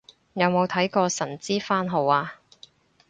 [0.33, 2.39] 有冇睇過神之番號啊